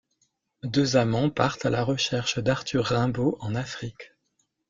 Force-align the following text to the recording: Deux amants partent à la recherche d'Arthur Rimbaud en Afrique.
Deux 0.63 0.95
amants 0.97 1.29
partent 1.29 1.67
à 1.67 1.69
la 1.69 1.83
recherche 1.83 2.39
d'Arthur 2.39 2.85
Rimbaud 2.85 3.37
en 3.39 3.53
Afrique. 3.53 4.13